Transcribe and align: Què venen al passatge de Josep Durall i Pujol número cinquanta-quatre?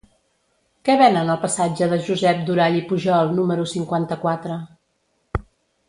Què 0.87 0.95
venen 1.01 1.29
al 1.33 1.37
passatge 1.43 1.89
de 1.93 1.99
Josep 2.09 2.41
Durall 2.49 2.79
i 2.79 2.83
Pujol 2.89 3.31
número 3.43 3.67
cinquanta-quatre? 3.77 4.61